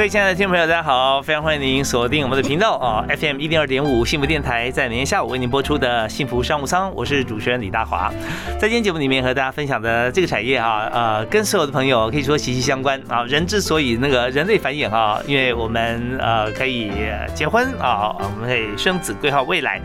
[0.00, 1.20] 各位亲爱的听众朋友，大家好！
[1.20, 8.10] 非常欢迎您锁定我们的频道啊，FM 一零二点五幸福电台，在明天下午为您播出的幸福商务舱，我是主持人李大华。
[8.58, 13.24] 在今天节目里面和大家分享的这个产业啊，呃，跟所有的朋友可以说息息相关啊。
[13.24, 16.90] 人之所以那个人类繁衍啊，因为我们呃可以
[17.34, 19.78] 结婚啊，我们可以生子规划未来，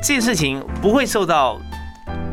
[0.00, 1.60] 这件事情不会受到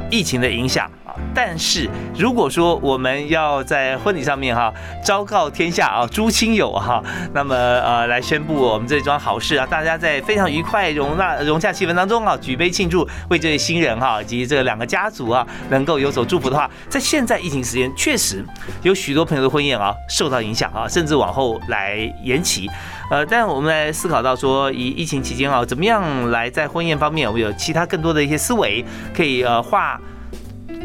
[0.10, 1.14] 疫情的影响啊。
[1.34, 4.72] 但是如果说我们要在婚礼上面哈
[5.04, 18.46] 昭告天下啊诸亲友哈，那么呃来宣布我们这桩好事啊，大家在非常愉快融纳融洽气氛当中啊举杯庆祝，为这对新人哈以及这两个家族啊能够有所祝福的话，在现在疫情时间确实
[18.84, 22.70] 有许多朋友的婚宴啊受到影响啊，甚至往后来延期。
[23.10, 28.84] 呃，但我们来思考到说，以疫情期间啊，怎么样来在婚宴方面，我们有其他更多的一些思维
[29.16, 30.00] 可以呃化。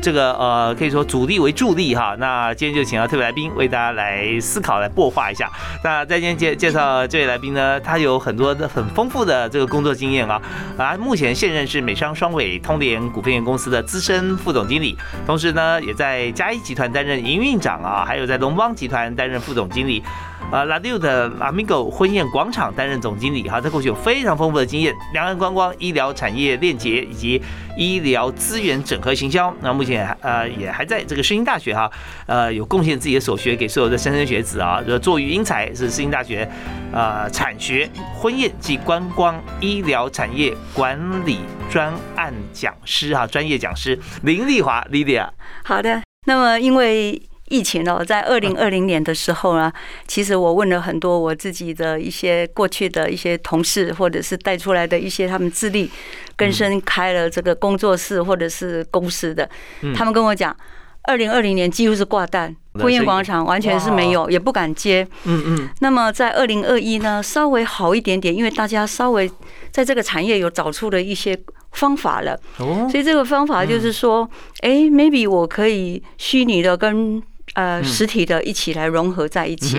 [0.01, 2.17] 这个呃，可以说主力为助力哈。
[2.19, 5.48] 那今天就请到特别来宾为大家来思考、来擘画一下。
[5.84, 10.42] 那在今天介介绍这位来宾呢，他有很多的很丰富的这个工作经验啊。
[10.77, 20.03] 啊，目前现任是美商双伟通联股份有限公司的资深副总经理，同时呢，也在嘉一集团担任营运长啊，还有在龙邦集团担任副总经理。
[20.51, 27.41] 呃，拉六的 Amigo 婚宴广场担任总经理哈，在过去有非常丰富的经验，两岸观光、医疗产业链接以及
[27.77, 29.55] 医疗资源整合行销。
[29.63, 31.91] 那目前呃也还在这个世新大学哈，
[32.27, 36.47] 呃有贡献自己的所学给所有的莘莘学子啊，作育英才是世新大学
[36.93, 41.39] 呃产学婚宴及观光医疗产业管理
[41.70, 45.30] 专案讲师哈，专业讲师林丽华 Lydia。
[45.64, 47.23] 好的，那么因为。
[47.52, 49.70] 疫情哦，在二零二零年的时候呢，
[50.08, 55.91] 其实我问了很多我自己的一些过去的一些同事，或者是带出来的一些他们自力
[56.35, 59.46] 更生开了这个工作室或者是公司的，
[59.95, 60.57] 他们跟我讲，
[61.02, 65.07] 二零二零年几乎是挂单，婚宴广场完全是没有，也不敢接。
[65.24, 65.68] 嗯嗯。
[65.80, 69.30] 那么在二零二一呢，稍微好一点点，因为大家稍微
[69.70, 71.39] 在这个产业有找出了一些
[71.73, 72.39] 方法了。
[72.58, 72.89] 哦。
[72.91, 74.29] 所以这个方法就是说，
[74.61, 77.23] 哎，maybe 我可以虚拟的跟
[77.55, 79.79] 呃，实体的一起来融合在一起，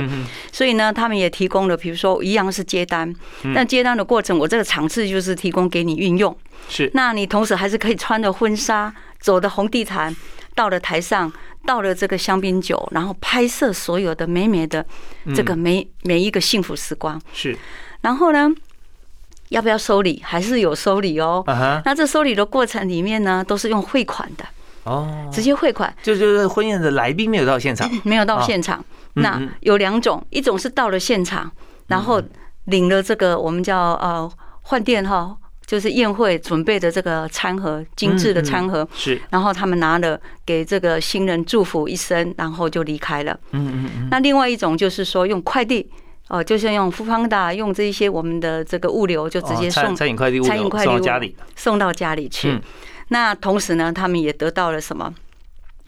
[0.51, 3.11] 所以呢，他们也提供了，比如说一样是接单，
[3.55, 6.37] 但接单的过程，我这个场次就是提供给你运用，
[6.69, 10.15] 是，那你同时还是可以穿着婚纱，走的红地毯，
[10.53, 11.31] 到了台上，
[11.65, 14.85] 到了这个香槟酒，然后拍摄所有的美美的
[15.33, 17.57] 这个每每一个幸福时光，是，
[18.01, 18.51] 然后呢，
[19.49, 20.21] 要不要收礼？
[20.23, 21.43] 还是有收礼哦，
[21.85, 24.45] 那这收礼的过程里面呢，都是用汇款的。
[24.83, 28.83] 哦，直接汇款，就就是婚宴的来宾没有到现场， 没有到现场。
[29.15, 31.49] 那有两种，一种是到了现场，
[31.87, 32.21] 然后
[32.65, 34.29] 领了这个我们叫呃
[34.63, 43.39] 换店哈，就是宴会准备的这个餐盒，精致的餐盒是，然后他们拿了给这个新人祝福一声，然后就离开了。
[43.51, 44.07] 嗯嗯嗯。
[44.09, 45.87] 那另外一种就是说用快递，
[46.29, 52.59] 哦，就像用富邦达用这一些我们的这个物流，就直接送餐饮快递，餐饮快递送到家里，送到家里去。
[53.13, 55.13] 那同时呢，他们也得到了什么？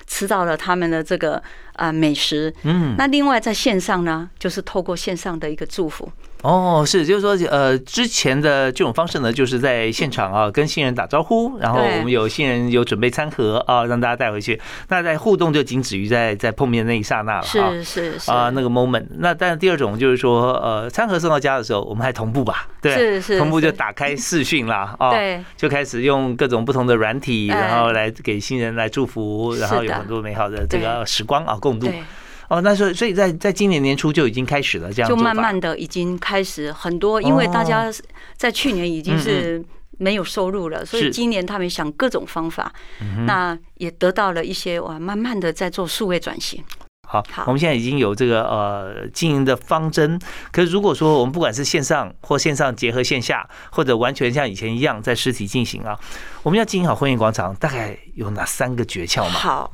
[0.05, 1.41] 吃到了他们的这个
[1.73, 2.53] 啊美食。
[2.61, 2.95] 嗯。
[2.99, 6.11] 那另外在线上呢，就是透过线上的一个祝福。
[6.45, 14.61] 哦，是，就是说，呃，之前的这种方式呢，就是在现场啊，跟新人打招呼，然后我们有新人有准备餐盒啊，让大家带回去。
[14.89, 19.07] 那在互动就仅止于在在碰面那一刹那了，是是是啊，那个 moment。
[19.17, 22.67] 那但是第二种就是说，呃，餐盒送到家的时候，我们还同步吧？
[22.79, 31.89] 对，是是，同步就打开视讯啦，啊，对，就开始用各种不同的软体，然后来给新人来祝福，然后有很多美好的这个时光啊共度。
[32.49, 37.91] 哦，那所以所以在在今年年初就已经开始了这样，就慢慢的已经开始很多，因为大家
[38.37, 39.63] 在去年已经是
[39.97, 42.71] 没有收入了，所以今年他们想各种方法，
[43.25, 46.63] 那也得到了一些哇，慢慢的在做数位转型。
[47.07, 50.19] 好，我们现在已经有这个呃经营的方针，
[50.51, 55.97] 可是如果说我们不管是线上或线上结合线下，或者完全像以前一样在实体进行啊，
[56.43, 59.29] 我们要经营好婚宴广场，大概有哪三个诀窍吗？
[59.31, 59.71] 好。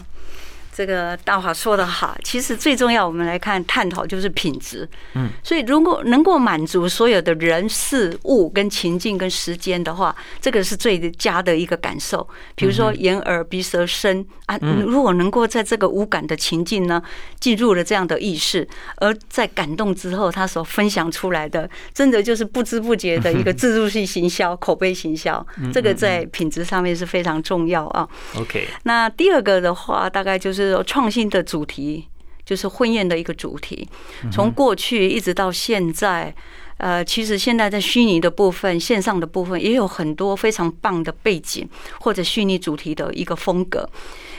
[0.81, 4.89] 这个大华说的好，其实最重要，我们来看探讨就是品质。
[5.13, 12.27] 嗯，所以如果能够满足所有的人事物跟情境跟时间的话，这个是最佳的一个感受。
[12.55, 14.57] 比如说眼耳鼻舌身啊，
[14.87, 16.99] 如果能够在这个无感的情境呢，
[17.39, 28.09] 进入了这样的意识，而在感动之后，他所分享出来的，真的就是不知不觉的一个自助性行销、口碑行销，这个在品质上面是非常重要啊。
[28.35, 32.07] OK，那第二个的话，大概就是创新的主题，
[32.45, 33.87] 就是婚宴的一个主题。
[34.31, 36.33] 从过去一直到现在，
[36.77, 41.67] 呃，其实现在在虚拟的部分、线上的部分，也有很多非常棒的背景
[41.99, 43.89] 或者虚拟主题的一个风格。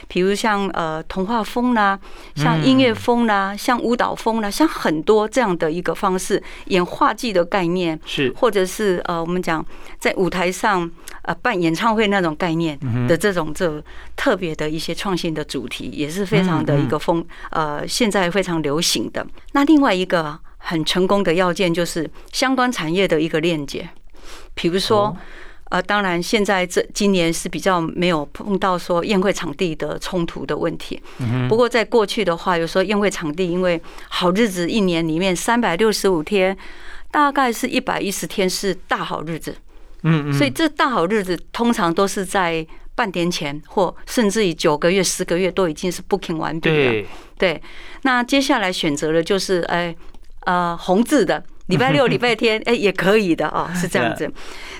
[0.07, 1.99] 比如像呃童话风啦，
[2.35, 9.65] 像音乐风啦，像舞蹈风啦，像很多这样的一个方式，演话剧的概念是，或者是呃我们讲
[9.99, 10.89] 在舞台上
[11.23, 12.77] 呃办演唱会那种概念
[13.07, 13.83] 的这种这
[14.15, 19.25] 特别的一些创新的主题，也是非常的一个风呃现在非常流行的。
[19.53, 23.89] 那另外一个很成功的要件就是相关产业的一个链接，
[24.53, 25.15] 比如说。
[25.73, 31.01] 呃，当然，现在这今年是比较没有碰到说宴会场地的冲突的问题。
[31.49, 36.55] 不过在过去的话，有时候宴会场地因为好日子一年里面三百六十五天，
[37.09, 39.55] 大概是一百一十天是大好日子。
[40.03, 40.33] 嗯嗯。
[40.33, 47.07] 所以这大好日子通常都是在半年前，或甚至于九个月、十个月都已经是 booking 完毕了。
[47.39, 47.59] 对。
[48.03, 49.95] 那接下来选择的就是哎
[50.41, 51.43] 呃红字的。
[51.73, 54.31] 礼拜六、 礼拜天，哎，也可以的哦， 是这样子。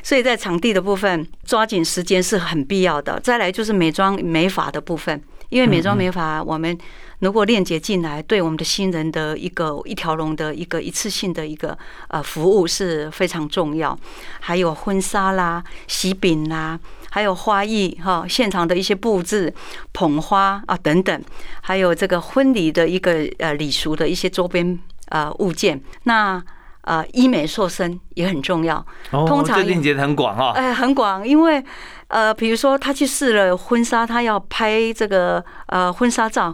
[0.04, 3.20] 所以在场地的部分，抓紧时间是很必要的。
[3.20, 5.20] 再来就是美妆美发的部分，
[5.50, 6.78] 因为美妆美发，我们
[7.20, 11.76] 如果链接进来，对我们的新人的一个一条龙的一个一次性的一个
[12.10, 13.98] 呃服务是非常重要。
[14.42, 16.78] 还有婚纱啦、喜饼啦，
[17.12, 19.54] 还有花艺哈，现场的一些布置、
[19.94, 21.24] 捧花啊等等，
[21.62, 26.44] 还有这个婚礼的一个呃礼俗的一些周边呃物件，那。
[26.84, 28.86] 呃，医美塑身也很重要。
[29.10, 30.52] 通常链接很广哦。
[30.56, 31.64] 哎，很广，因为
[32.08, 36.54] 呃，比如说他去试了婚纱，他要拍这个呃婚纱照，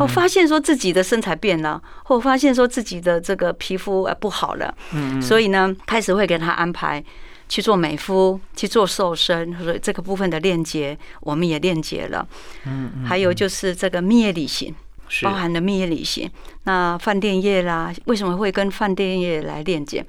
[0.00, 7.02] 我发现说自己的身材变了，或发现说自己的这个皮肤呃不好了，嗯，所以呢，开始会给他安排
[7.48, 12.26] 去做美肤，去做瘦身，所以这个部分的链接我们也链接了。
[12.66, 14.74] 嗯，还有就是这个蜜月旅行。
[15.22, 16.30] 包含了蜜月旅行，
[16.64, 20.04] 那饭店业啦，为什么会跟饭店业来链接？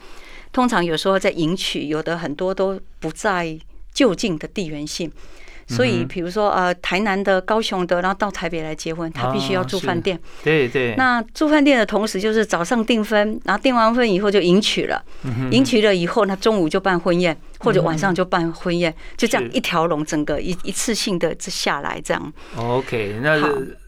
[0.51, 3.57] 通常有时候在迎娶，有的很多都不在
[3.94, 5.12] 就近的地缘性，
[5.68, 10.19] 所以比如说呃，台南的、高雄的，然后到台北来结婚，他必须要住饭店。
[10.44, 10.96] 对对。
[10.96, 15.04] 那住饭店的同时，就是早上订婚，然后订完婚以后就迎娶了，
[15.52, 22.34] 迎娶了以后，那中午就办婚宴，或者晚上就办婚宴，就这样一条龙，整个一一次性的下来这样。
[22.56, 23.40] OK，那。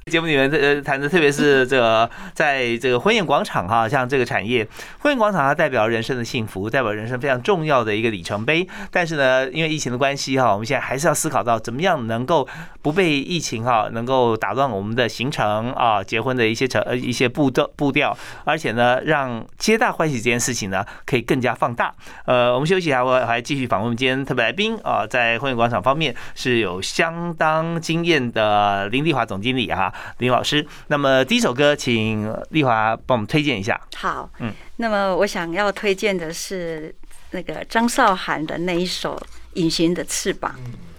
[0.09, 4.68] 节目里面这呃谈的，特别是这个在这个婚宴广场哈，像这个产业，
[4.98, 8.68] 婚宴广场它代表人生的幸福，代表人生非常重要的一个里程碑。
[8.89, 12.48] 但是呢，因为疫情的关系哈，我们现在还是要思考到怎么样能够
[12.81, 21.94] 不被疫情哈能够打乱我们的行程啊，结婚的一些程呃一些步调步调，而且呢，让皆大欢喜这件事情呢可以更加放大。
[22.25, 29.91] 呃，我们休息一下，我还继续访问今天特别来宾啊，在婚宴广场方面是有相当经验的林丽华总经理哈。
[30.18, 33.80] 林老师，那么第一首歌，请丽华帮我们推荐一下。
[33.96, 36.94] 好，嗯，那么我想要推荐的是
[37.32, 39.16] 那个张韶涵的那一首
[39.54, 40.56] 《隐形的翅膀》。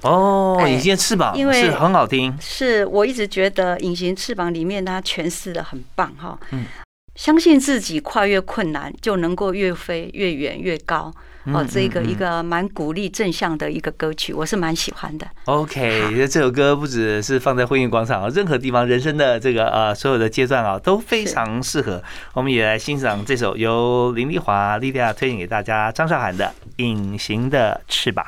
[0.09, 6.37] 哦，《隐形的翅膀》因为是很好听，是我一直觉得《隐形翅膀》里面它诠释的很棒哈。
[6.51, 6.65] 嗯，
[7.15, 11.13] 相信自己跨越困难，就能够越飞越远越高。
[11.47, 15.27] 哦，这个一个蛮鼓励正向的一个歌曲，我是蛮喜欢的。
[15.47, 22.01] OK，这首歌不只是放在婚姻广场啊，任何地方人生的这个呃所有的阶段啊都非常适合。
[22.35, 26.47] 我们也来欣赏这首由林丽华、莉莉亚推荐给大家张韶涵的
[26.77, 28.25] 《隐形的翅膀》。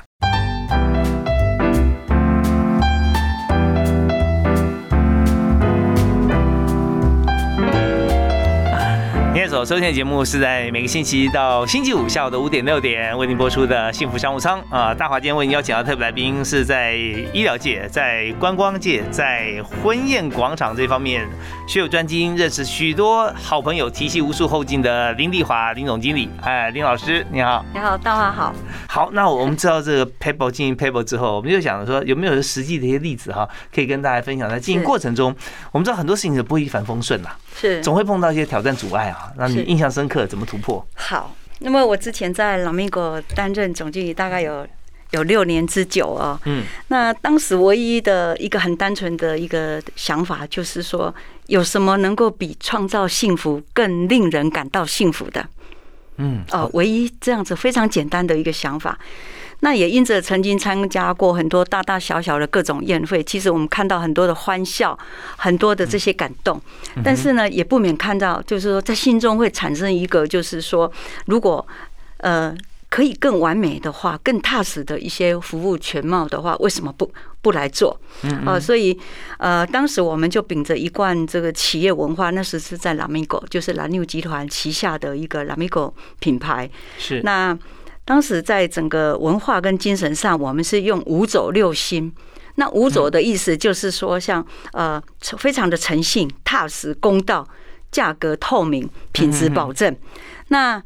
[9.54, 14.92] 所收听的节目是在每个星期一到星期五下午的五点六点为您播出的幸福商务舱啊。
[14.92, 16.96] 大华今天为您邀请到特别来宾是在
[17.32, 21.25] 医疗界、在观光界、在婚宴广场这方面
[21.68, 26.28] 学有专精，认识许多好朋友，提携无数后进的林丽华林总经理。
[26.42, 28.52] 哎，林老师你好，你好，大华好。
[28.88, 34.50] 好，那我们知道这个 Pebble 经营 Pebble 之后，我们就想说有没有实际的一些例子哈，可以跟大家分享。
[34.50, 35.32] 在经营过程中，
[35.70, 39.30] 我们知道很多事情是不会一帆风顺呐，是总会碰到一些挑战阻碍啊。
[39.38, 40.84] 让你印象深刻，怎么突破？
[40.94, 44.66] 好，那么我之前在朗明国担任总经理，大概有
[45.12, 46.40] 有六年之久啊。
[46.44, 51.14] 嗯，那当时唯一的一个很单纯的一个想法，就是说，
[51.46, 55.46] 有什么能够比创造幸福更令人感到幸福的？
[56.16, 58.99] 嗯，哦，唯一这样子非常简单的一个想法。
[59.61, 64.99] 那也因着曾经参加过很多大大小小的各种宴会，其实我们看到很多的欢笑，
[65.37, 66.61] 很多的这些感动，
[67.02, 70.90] 但是呢，也不免看到，就是说在心中会产生一个，就是说，
[71.26, 71.66] 如果
[72.18, 72.54] 呃
[72.90, 77.99] 可以更完美的话，更踏实的一些服务全貌的话，为什么不不来做？
[78.44, 78.99] 啊，所以
[79.38, 86.68] 呃，当时我们就秉着一贯这个企业文化，那时是在拉米狗，就是蓝牛集团旗下的一个拉米狗品牌，
[86.99, 87.56] 是那。
[88.04, 92.12] 当时在整个文化跟精神上，我们是用五走六心。
[92.56, 95.02] 那五走的意思就是说，像呃，
[95.38, 97.49] 非常的诚信、踏实、公道、
[97.90, 99.96] 价格透明、品质保证。
[100.49, 100.80] 那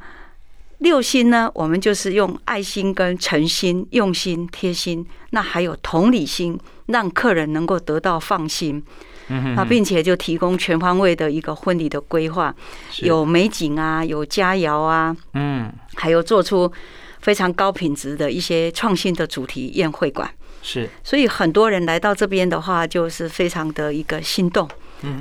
[0.78, 8.82] 六心呢，我们就是用爱心跟诚心、用心、贴心，那还有同理心，让客人能够得到放心。
[9.26, 12.54] 那并且就提供全方位的一个婚礼的规划，
[13.00, 16.72] 有美景啊，有佳肴啊，嗯，还有做出。
[17.20, 20.30] 非常高品质的一些创新的主题宴会馆
[20.62, 24.68] 是，所以很多人来到这边的话，就是非常的一个心动。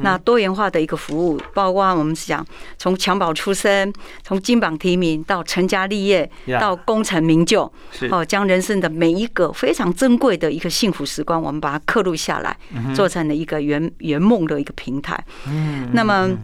[0.01, 2.44] 那多元化的一个服务，包括我们讲
[2.80, 6.27] 从襁褓出生，从金榜题名到成家立业，
[6.60, 7.72] 到功成名就，
[8.10, 12.58] 哦，将人生的每一个非常珍贵的一个幸福时光，我们把它刻录下来，
[12.96, 15.24] 做成了一个圆圆梦的一个平台。
[15.48, 16.36] 嗯，那么，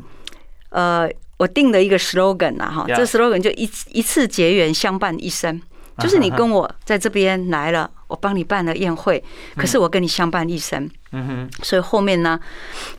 [0.69, 1.09] 呃。
[1.43, 5.61] 我定了一个 slogan 啊，哈，这 slogan 就一一次结缘相伴一生，
[5.99, 9.21] 就是你跟我在这边来了，我帮你办了宴会，
[9.57, 12.39] 可是我跟你相伴一生，嗯哼，所以后面呢，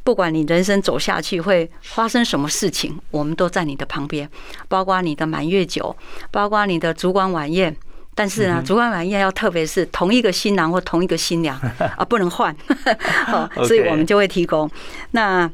[0.03, 4.29] 不管你人生走下去会发生什么事情，我们都在你的旁边，
[4.69, 5.97] 包括你的满月酒，
[6.31, 7.75] 包括你的烛光晚宴，
[8.15, 11.59] 但是呢，烛光晚宴要特别是同一个新郎或同一个新娘
[11.97, 12.55] 啊，不能换，
[13.25, 14.71] 好，所以我们就会提供。
[15.13, 15.51] 那。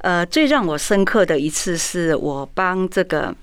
[0.00, 3.34] 呃，最让我深刻的一次是我帮这个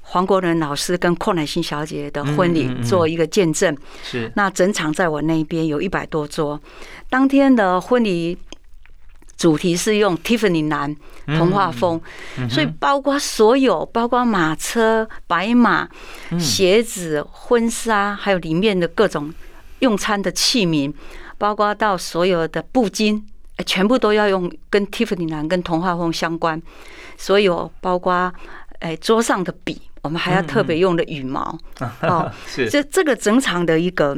[0.00, 3.76] 黄国伦老师跟寇乃馨小姐的婚礼做一个见证。
[4.02, 4.30] 是。
[4.36, 6.60] 那整场在我那边有一百多桌，
[7.08, 8.38] 当天的婚礼
[9.36, 10.94] 主题是用 Tiffany 蓝
[11.26, 12.00] 童话风，
[12.48, 15.88] 所以包括所有，包括马车、白马、
[16.38, 19.34] 鞋子、婚纱，还有里面的各种
[19.80, 20.94] 用餐的器皿，
[21.36, 23.20] 包括到所有的布巾。
[23.66, 26.60] 全部都要用跟 Tiffany 蓝跟童话风相关，
[27.16, 28.32] 所以哦包括
[28.80, 31.58] 哎桌上的笔，我们还要特别用的羽毛
[32.02, 34.16] 哦， 是这这个整场的一个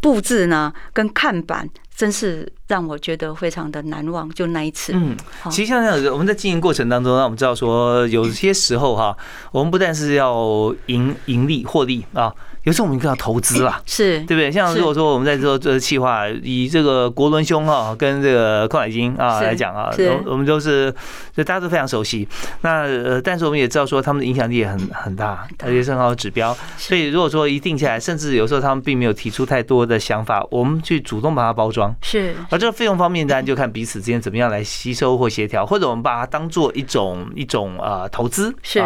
[0.00, 1.68] 布置呢，跟看板。
[2.00, 4.94] 真是让我觉得非常的难忘，就那一次。
[4.94, 5.14] 嗯，
[5.50, 9.14] 其实像这样，我们在经营过程当中，让我们知道说，有些时候哈，
[9.52, 12.34] 我们不但是要盈盈利获利啊，
[12.64, 14.52] 有时候我们更要投资啦，是对不对？
[14.52, 19.90] 像如果说我们在做这个计划，以这个国伦兄哈跟这个邝海金啊来讲啊，
[20.26, 20.94] 我们都是
[21.34, 22.28] 就大家都非常熟悉。
[22.60, 26.54] 那呃，但是我们也知道说，他们的影响力也很很大，而且是很好的指标。
[26.76, 31.94] 所以如果说一定下来，甚至有时候他们并没有提出太多的想法，我们去主动把它包装。
[32.02, 38.84] 是，而这个费用方面，当然就看彼此之间怎么样来吸收或协调，或者我们把它当做一种一种啊投资，是，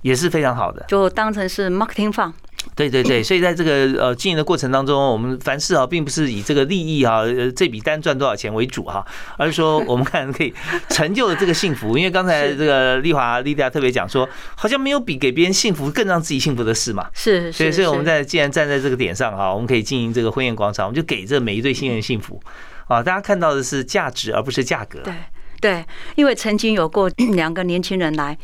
[0.00, 2.32] 也是非常好的，就当成是 marketing fund。
[2.74, 9.04] 对对对， 所以在这个呃经营的过程当中，我们凡事啊，并不是以这个利益啊，呃这笔单赚多少钱为主哈，
[9.36, 10.54] 而是说我们看可以
[10.88, 11.98] 成就了这个幸福。
[11.98, 17.08] 因为刚才这个丽华丽迪亚特别讲说，好像没有比给别人幸福更让自己幸福的事嘛。
[17.12, 22.40] 是，所以所以我们在既然站在这个点上哈，我们可以经营这个婚宴广场，我们就给这每一对新人幸福
[22.88, 23.02] 啊！
[23.02, 25.00] 大家看到的是价值，而不是价格。
[25.00, 25.14] 对
[25.60, 25.84] 对，
[26.14, 28.38] 因为曾经有过两个年轻人来。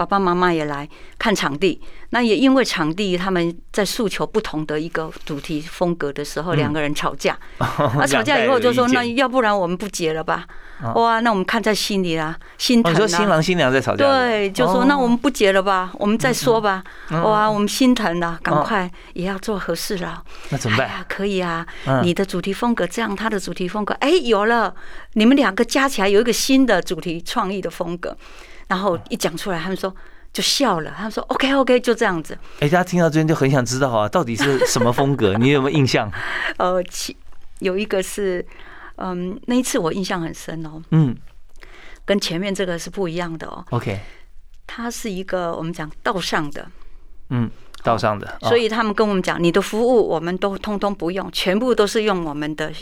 [0.00, 0.88] 爸爸妈妈也来
[1.18, 1.78] 看场地，
[2.08, 7.38] 那也因为场地他们在诉求不同的一个主题风格的时候，两个人吵架。
[7.98, 10.46] 那吵架以后就说：“那要不然我们不结了吧？”
[10.96, 12.96] 哇，那我们看在心里啦，心疼啊。
[12.96, 14.02] 说新郎新娘在吵架。
[14.06, 16.82] 对，就说那我们不结了吧，我们再说吧。
[17.10, 20.24] 哇，我们心疼了，赶快也要做合适了。
[20.48, 21.04] 那怎么办？
[21.06, 21.66] 可以啊，
[22.02, 24.74] 你的主题风格这样，他的主题风格，哎，有了，
[25.12, 28.16] 你们两个加起来有一个新的主题创意的风格。
[28.70, 29.92] 然后一讲出来，他们说
[30.32, 30.94] 就笑了。
[30.96, 32.38] 他们说 OK OK，就这样子。
[32.60, 35.34] 哎，大家听到这边就很想知道啊，到底是什么风格？
[35.42, 36.08] 你有没有印象？
[36.56, 37.16] 呃，其
[37.58, 38.46] 有一个是，
[38.94, 40.80] 嗯，那一次我印象很深哦。
[40.92, 41.16] 嗯，
[42.04, 43.64] 跟前面这个是不一样的哦。
[43.70, 43.98] OK，
[44.68, 46.64] 它是一个我们讲道上的，
[47.30, 47.50] 嗯，
[47.82, 48.38] 道上的。
[48.42, 52.72] 所以他们跟我们讲，你的服务我们都通通不用，全部都是用我们的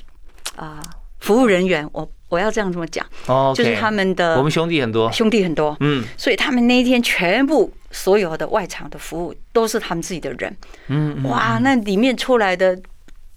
[0.54, 0.82] 啊
[1.20, 1.88] 服务人员。
[1.94, 10.56] 我我要这样这么讲，哦，就是他们的，我们兄弟很多，兄弟很多，嗯，所以他们那一天全部所有的外场的服务都是他们自己的人，
[10.88, 12.78] 嗯，哇，那里面出来的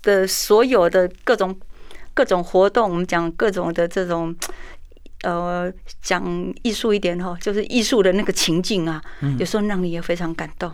[0.01, 1.57] 的所有的各种
[2.13, 4.35] 各种活动，我们讲各种的这种。
[5.23, 5.71] 呃，
[6.01, 8.99] 讲艺术一点哈，就是艺术的那个情境啊，
[9.37, 10.73] 有时候让你也非常感动，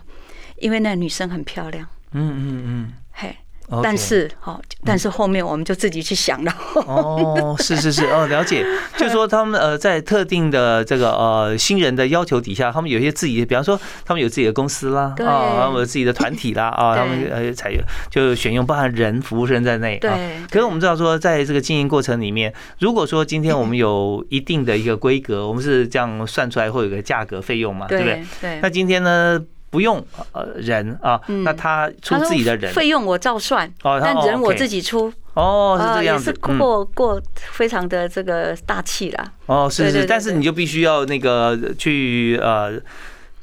[0.56, 1.86] 因为那女生很漂亮。
[2.12, 3.36] 嗯嗯嗯，嘿。
[3.82, 6.52] 但是，好，但是后面我们就自己去想了。
[6.74, 8.64] 哦，是是是，哦，了解。
[8.96, 19.98] 就说他们呃，在特定的这个呃新人的要求底下，他们有一些自己，比方说他们有自己的公司啦，啊，他们有自己的团体啦，啊，他们呃采用就选用包含人服务生在内。
[19.98, 20.10] 对。
[20.50, 28.24] 可是我们知道说，在这个经营过程里面，如果说今天我们有一定的一个规格，我们是这样算出来会有个价格费用嘛，对不对？
[28.40, 28.58] 对。
[28.62, 29.38] 那今天呢？
[29.70, 32.72] 不用呃人啊，那他出自己的人。
[32.72, 35.12] 费用我照算，但人我自己出。
[35.34, 39.32] 哦，是这样子，过过非常的这个大气啦。
[39.46, 42.72] 哦，是是，但是你就必须要那个去呃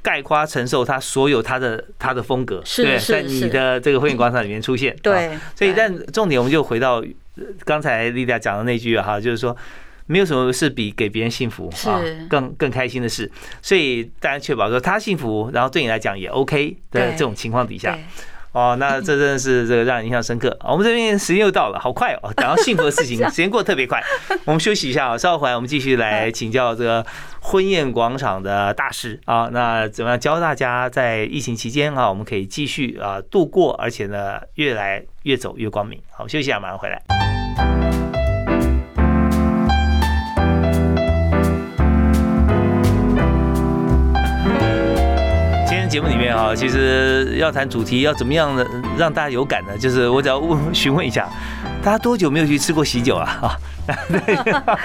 [0.02, 4.96] 概括承受他所有他的他的风格，对在你的这个会员广场里面出现。
[5.02, 7.02] 对，所以但重点我们就回到
[7.64, 9.56] 刚才丽达讲的那句哈，就是说。
[10.08, 13.32] 没有什么是比给别人幸福啊更更开心的事，
[13.62, 17.98] 所以大家确保说他幸福，然后对你来讲也 OK 的这种情况底下，
[18.52, 20.56] 哦，那这真的是 这个让人印象深刻。
[20.64, 24.02] 我们这边时间又到了，好快哦，讲到幸福的事情， 时间过得特别快。
[24.46, 27.06] 我们休息一下啊，稍后回来我们继续来请教这个
[27.42, 36.00] 婚宴广场的大师啊，那怎么样教大家在疫情期间啊，我们可以继续啊度过，而且呢越来越走越光明。
[36.12, 37.35] 好，休息一下，马上回来。
[45.96, 49.78] 节目里面啊，其实要谈主题，要怎么样的让大家有感呢？
[49.78, 51.26] 就是我只要问 询问一下，
[51.86, 53.56] 大家多久没有去吃过喜酒了啊？
[54.10, 54.36] 对，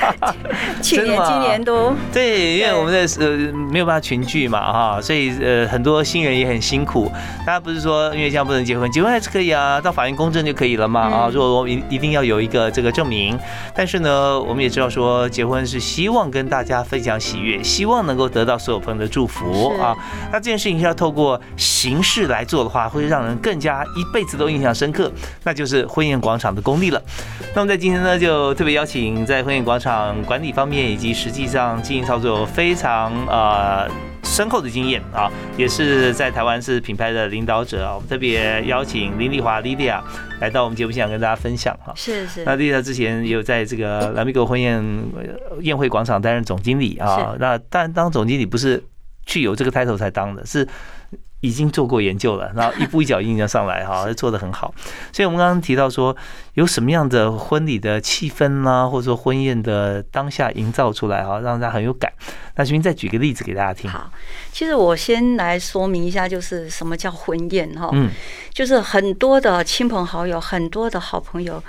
[0.83, 7.11] 去年、 今年都对，因为我们的呃没有办法群聚嘛哈，所以呃很多新人也很辛苦。
[7.39, 11.31] 大家不是说因为这样不能结婚，结婚还是可以啊，到法院公证就可以了嘛啊。
[11.33, 13.39] 如果我一一定要有一个这个证明，
[13.75, 19.97] 但是呢，我们也知道说结婚是希望跟大家分享喜悦，希望能够得到所有朋友的祝福啊。
[20.31, 25.11] 那这件事情是要透过形式来做的话，会让人更加一辈子都印象深刻，
[25.45, 27.03] 那就是婚宴广场的功力了。
[27.55, 29.25] 那么在今天呢，就特别邀请。
[29.25, 33.89] 在婚宴广场管理方面以及实际上经营操作非常呃
[34.25, 37.95] 深厚的经验啊，也是在台湾是品牌的领导者啊。
[37.95, 40.01] 我们特别邀请林丽华 Lidia
[40.41, 41.93] 来到我们节目现场跟大家分享哈。
[41.95, 42.45] 是是。
[42.45, 44.85] 那 Lidia 之前也有在这个蓝米狗婚宴
[45.61, 47.37] 宴会广场担任总经理啊。
[47.39, 48.83] 那但当总经理不是
[49.27, 50.67] 去有这个 title 才当的，是。
[51.41, 54.75] 已经做过研究了，然后一步一脚印就上来哈， 做的很好。
[55.11, 56.15] 所以，我们刚刚提到说，
[56.55, 62.13] 有什么样的婚礼的气氛啦，或者说婚宴的当下营造出来哈，让大家很有感。
[62.57, 63.91] 那请您再举个例子给大家听。
[63.91, 64.11] 好，
[64.53, 67.89] 其实我先来说明一下，就是什么叫婚宴哈。
[67.95, 68.11] 嗯，
[68.53, 71.63] 就是很多的亲朋好友，很多的好朋友，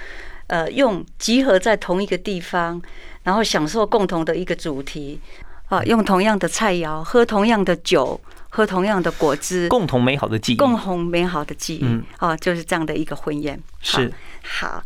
[0.47, 2.81] 呃，用集合在同一个地方，
[3.23, 5.21] 然后享受共同的一个主题
[5.69, 8.19] 啊，用同样的菜肴，喝同样的酒。
[8.53, 14.13] 喝同样的果汁，共同美好的记忆，共同美好的记忆，嗯，哦，就是这样的一个婚宴，是。
[14.43, 14.83] 好。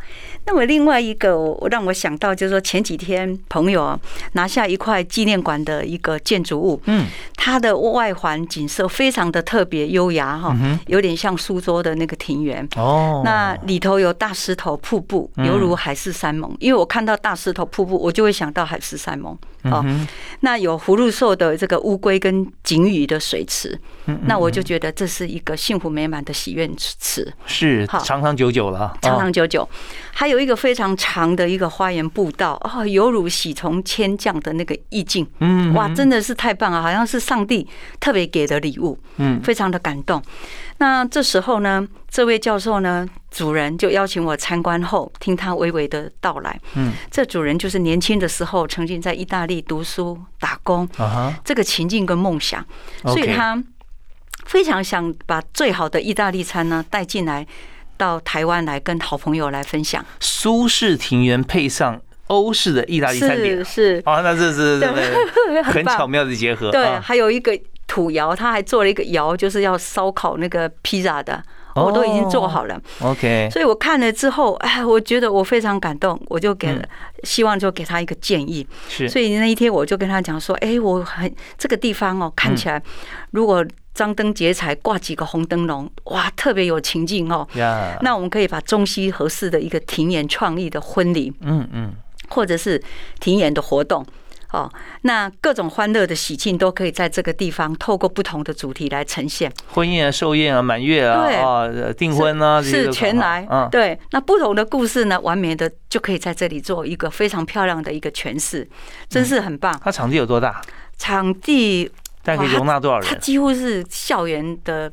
[0.48, 4.00] 那么另外一个，我让我想到就是说，前几天朋友
[4.34, 10.56] 拿下一块纪念馆的一个建筑物，嗯，它的外环景色非常的特别优雅哈，
[10.88, 12.68] 有点像苏州的那个庭园。
[12.76, 13.22] 哦。
[13.26, 16.56] 那里头有大石头瀑布，犹如海誓山盟。
[16.60, 19.38] 因为我看到大石头瀑布，我就会想到海誓山盟。
[19.64, 19.84] 哦。
[20.42, 23.78] 那有葫芦兽的这个乌龟跟锦鱼的水池，
[24.26, 29.68] 那我就觉得这是一个幸福美满的喜悦池，是长长久久了，长长久久。
[30.14, 37.68] 还有一个非常长的一个花园步道啊，犹如喜从天降的那个意境，嗯，哇，真的是太棒了，好像是上帝
[38.00, 40.22] 特别给的礼物，嗯，非常的感动。
[40.78, 52.66] 那这时候呢，这位教授呢，主人就邀请我参观后听他娓娓的道来，嗯，这主人就是年轻的时候曾经在意大利读书打工，啊这个情境跟梦想，
[53.04, 53.64] 所以他
[54.46, 57.46] 非常想把最好的意大利餐呢带进来。
[57.98, 64.02] 到台湾来跟好朋友来分享，苏式庭园配上欧式的意大利餐点，是。
[64.06, 64.80] 啊，那这是
[65.64, 66.72] 很巧妙的结合。
[66.72, 71.42] 对，还有一个土窑，他还做了一个窑，就是要烧烤那个披萨的，
[71.76, 72.82] 我都已经做好了。
[73.02, 76.84] OK，所以我看了之后，哎，我觉得我非常感动，我就给了，
[77.24, 78.68] 希望就给他一个建议。
[78.90, 82.82] 是，所以那一天我就跟他讲说，哎，我很这个地方哦，看起来
[83.32, 83.66] 如果。
[83.96, 87.48] 张灯结彩，挂几个红灯笼，哇，特别有情境哦。
[88.02, 91.94] 那我们可以把中西合适的一个庭园创意的婚礼，嗯嗯，
[92.28, 92.80] 或者是
[93.22, 94.06] 庭园的活动，
[94.52, 94.70] 哦，
[95.04, 99.50] 那各种欢乐的喜庆都可以在这个地方透过不同的主题来呈现。
[99.72, 103.98] 婚宴啊、寿宴啊、满月啊、对啊呃订婚啊，是全来嗯，，对。
[104.12, 108.68] 那不同的故事呢，完美的就可以在这里做一个非常漂亮的一个诠释，
[109.08, 109.80] 真是很棒。
[109.82, 110.62] 它场地有多大？
[110.98, 111.92] 场地
[112.26, 113.08] 大概可以容纳多少人？
[113.08, 114.92] 它几乎是校园的，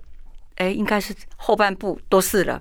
[0.57, 2.61] 哎，应该是后半部都是了，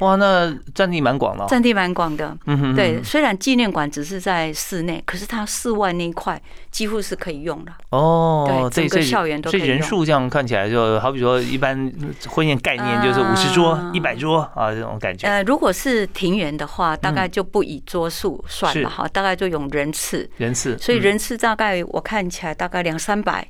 [0.00, 1.46] 哇，那占地蛮广的哦。
[1.48, 2.36] 占地蛮广的。
[2.46, 7.72] 嗯哼，对，虽然纪念馆只是在室内，可是它室外那一块几乎是可以用的。
[7.90, 11.92] 哦，对整个校园都所以人数这样看起来，就好比说一般
[12.28, 15.26] 婚宴概念就是五十桌、啊一百桌啊这种感觉。
[15.26, 23.46] 呃，如果是庭园的话，大概就不以桌数算了哈，大概就用人次，人次，嗯所以人次大概我看起来大概两三百。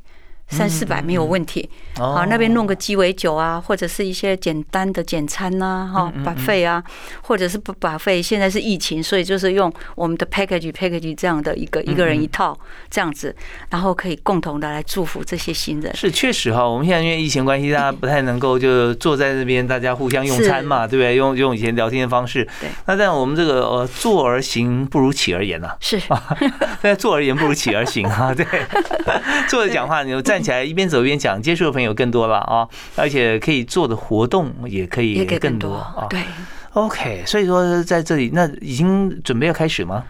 [0.51, 6.83] 三四百没有问题，哦好，那边弄个鸡尾酒啊，或者是一些简单的简餐呐，哈，嗯把费啊，
[7.23, 8.21] 或者是不把费。
[8.21, 12.59] 现在是疫情，所以就是用我们的 package package 这样的一个一个人一套
[12.91, 13.35] 这样子，
[13.71, 15.95] 然后可以共同的来祝福这些新人。
[15.95, 21.15] 是确实哈，我们现在因为疫情关系，大家不太能够就坐在那边，大家互相用餐嘛，对不对？
[21.15, 22.45] 用用以前聊天的方式。
[22.61, 22.69] 对。
[22.87, 26.01] 那但我们这个呃，坐而行不如起而言呐、是，
[26.83, 28.45] 但坐而言不如起而行啊，对。
[29.49, 36.07] 坐着讲话，你就站起来一边走一边讲，接触的朋友更多了啊，而且可以做的活动也可以更多啊。
[36.11, 36.21] 对。
[36.75, 40.05] OK，所以说在这里，那已经准备要开始吗？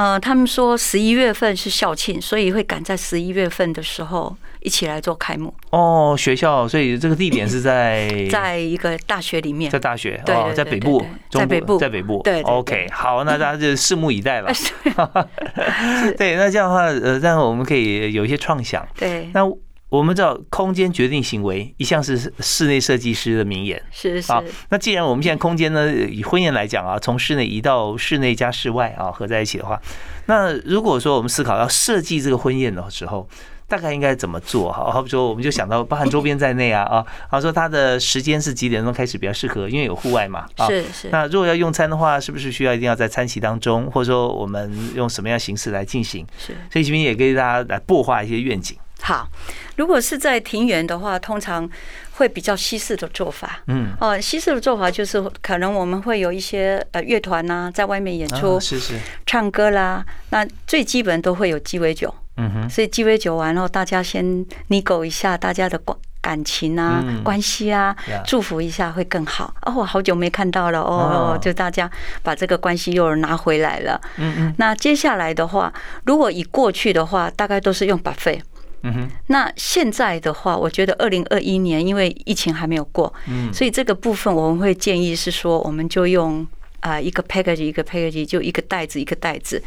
[0.00, 9.78] 呃，他们说十一月份是校庆，所以会赶在十一月份的时候一起来做开幕，哦，学校，所以这个地点是在 在一个大学里面在。
[9.78, 12.22] 大学哦，在北部在北部在北部。
[12.24, 14.50] 对 OK，好，那大家就拭目以待了。
[16.16, 18.86] 对，那这样的话，呃，这样我们可以有一些创想。
[18.96, 19.42] 对，那
[19.90, 23.82] 我们知道，空间决定行为，一向是室内设计师的名言。
[23.90, 29.80] 是是啊，那既然我们现在空间呢，以婚宴来讲啊，从室内移到室内加室外啊，合在一起的话，
[30.26, 33.28] 那如果说我们思考要设计这个婚宴的时候，
[33.66, 34.70] 大概应该怎么做？
[34.70, 40.68] 好，好比说，我们就想到包含周边在内啊啊，好说它的时间是几点钟开始比较适合，因为有户外嘛啊。
[40.68, 41.08] 是是。
[41.10, 46.24] 那如果要用餐的话，是不是需要一定要在餐席当中，或者说我们用什么样形式来进行？
[46.38, 48.76] 是所以这边也给大家来擘画一些愿景。
[49.00, 49.28] 好，
[49.76, 51.68] 如果是在庭园的话，通常
[52.12, 53.60] 会比较西式的做法。
[53.66, 60.04] 嗯，哦，西式的做法就是可能我们会有一些呃乐团呐，在外面演出、啊是是，唱歌啦。
[60.30, 69.54] 那最基本都会有鸡尾酒，嗯哼，所以鸡尾酒完后，大家先你狗一下大家的关感情啊、嗯关系啊，祝福一下会更好。
[69.62, 71.90] 哦，我好久没看到了哦哦，就大家
[72.22, 73.98] 把这个关系又拿回来了。
[74.18, 75.72] 嗯嗯那接下来的话，
[76.04, 78.42] 如果以过去的话，大概都是用 buffet。
[78.82, 86.46] 嗯哼，那现在的话，我觉得二零二一年因为疫情还没有过，嗯所以这个部分我们会建议是说，我们就用
[86.80, 89.62] 啊一个 package 一个 package 就一个袋子一个袋子。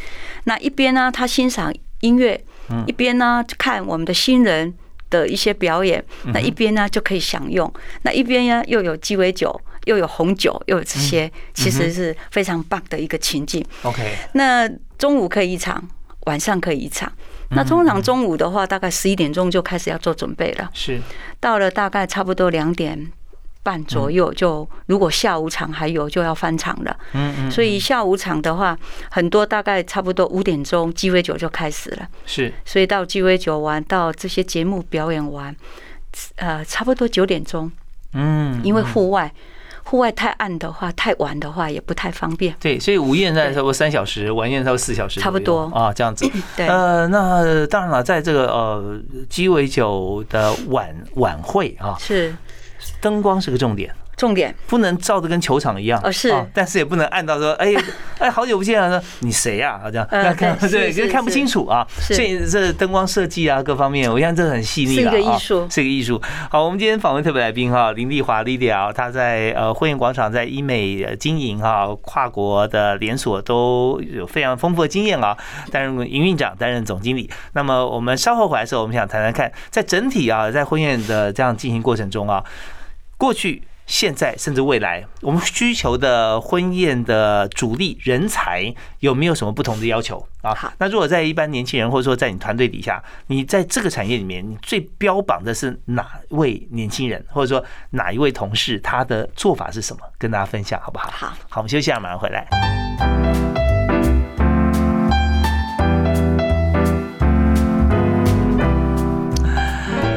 [0.45, 2.39] 那一边呢，他欣赏音乐，
[2.87, 4.73] 一边呢看我们的新人
[5.09, 7.71] 的一些表演，那一边呢就可以享用，
[8.01, 9.59] 那一边呢又有鸡尾酒。
[9.85, 13.61] 又有红酒，又有这些，其实是非常棒的一个情境。
[13.81, 14.65] ，OK，那
[14.97, 15.85] 中午可以一场，
[16.21, 17.11] 晚上可以一场。
[17.55, 20.69] 那通常中午的话，大概十一点钟就开始要做准备了。
[20.73, 21.01] 是，
[21.39, 23.11] 到了大概差不多两点
[23.61, 26.97] 半左右，就如果下午场还有，就要翻场了。
[27.13, 28.77] 嗯嗯，所以下午场的话，
[29.09, 32.07] 很多大概差不多五点钟鸡尾酒就开始了。
[32.25, 35.55] 是，所以到鸡尾酒完，到这些节目表演完，
[36.35, 37.71] 呃，差不多九点钟，
[38.13, 39.31] 嗯，因为户外。
[39.93, 42.51] 户外太暗的话，太晚的话也不太方便。
[42.59, 46.27] 对，所以午宴在差不多三小时，晚宴差不多四小时，差不多啊，这样子。
[46.57, 52.35] 对，呃，那当然了，在这个呃鸡尾酒的晚晚会啊，是
[52.99, 53.93] 灯光是个重点。
[54.23, 54.55] 重点。
[54.67, 57.73] 不能照的跟球场一样哦是但是也不能按到说， 哎
[58.19, 59.81] 哎，好久不见啊，说你谁呀？
[59.83, 61.85] 啊，这样呃那看对就看不清楚啊。
[61.99, 66.21] 是所以这灯光设计啊，各方面，我想这很细腻了是一个啊艺术是一个艺术。
[66.49, 75.37] 好，我们今天访问特别来宾哈，林丽华 Lydia，她在呃婚宴广场在医美呃经营哈，跨国的连锁都有非常丰富的经验啊，
[75.69, 77.29] 担任营运长，担任总经理。
[77.51, 82.41] 那么我们稍后回来的时候，我们想谈谈看，在整体啊，在婚宴的这样进行过程中啊，
[83.17, 83.61] 过去。
[83.93, 90.73] 现在甚至未来，我们需求的婚宴的主力人才有没有什么不同的要求啊好？
[90.79, 100.01] 那如果在一般年轻人，或者说在你团队底下，你在这个产业里面，你最标榜的是哪位年轻人，或者说哪一位同事，他的做法是什么？
[100.17, 101.11] 跟大家分享好不好？
[101.11, 102.47] 好，好，我们休息一下，马上回来。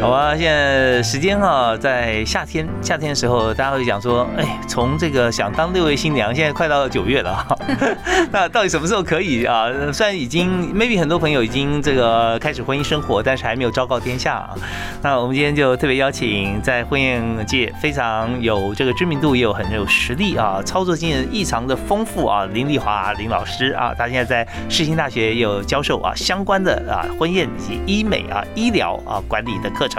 [0.06, 7.58] 好，吧，现在时间哈，在夏天，夏天的时候，大家会讲说，哎，从这个想当六位新娘，现在快到九月了哈。
[8.30, 9.66] 那到底什么时候可以啊？
[9.92, 14.54] 虽然已经 maybe 很多朋友已经这个开始婚姻生活，但是还没有昭告天下啊。
[15.02, 29.95] 那我们今天就特别邀请在婚宴界非常有这个知名度，也有很有实力啊，操作经验异常的丰富啊，林丽华林老师啊，他现在在世新大学也有教授啊相关的啊婚宴以及医美啊医疗啊管理的课程。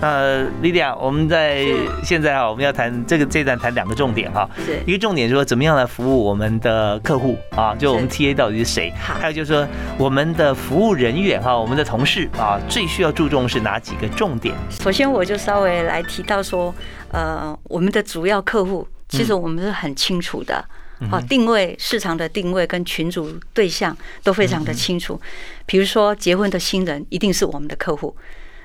[0.00, 1.64] 那莉莉亚，我们在
[2.02, 4.48] 现在啊，我们要谈这个这段谈两个重点哈，
[4.86, 8.92] 一个重点说怎么样来服务我们的客户啊，就我们 T A 到底是谁？
[8.96, 9.66] 还有就是说
[9.98, 14.54] 我们的服务人员哈，我们的同事啊，最需要注重是哪几个重点？
[14.68, 16.74] 首先我就稍微来提到说，
[17.12, 20.64] 呃，我们的主要客户其实我们是很清楚的，
[21.10, 25.20] 啊，定位市场的定位跟群主对象都非常的清楚。
[25.66, 28.14] 比如说结婚的新人一定是我们的客户。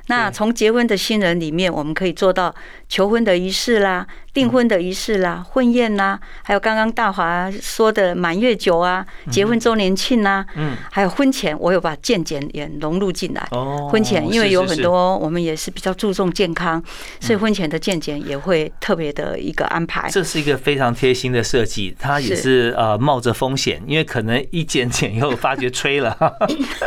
[0.08, 2.54] 那从结婚的新人里面，我们可以做到
[2.88, 4.06] 求婚的仪式啦。
[4.36, 13.48] 订婚的仪式啦，婚宴啦，还有刚刚大华说的满月酒啊，结婚周年庆啊，嗯，还有婚前，我有把健检也融入进来。
[13.52, 16.84] 哦，婚前因为有很多我们也是比较注重健康，
[17.22, 20.10] 所以婚前的健检也会特别的一个安排。
[20.10, 26.18] 这是一个非常贴心的设计，它也是呃冒着风险，因为可能一检检以后发觉吹了。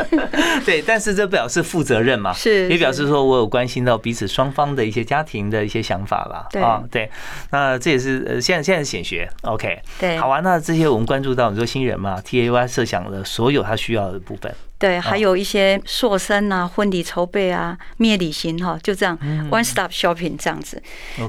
[0.66, 6.46] 对，但是这表示负责任嘛，是也表示说我有关心到彼此双方的一些家庭的一些想法了。
[6.50, 7.10] 对啊，对。
[7.50, 10.40] 那这也是呃，现在现在显学，OK，对，好啊。
[10.40, 19.18] 那这些我们关注到，你说新人嘛，T A Y 设想的所有他需要的部分，对，还有一些硕生啊、婚礼筹备啊、灭礼行哈，就这样
[19.50, 20.82] One Stop Shopping 这样子。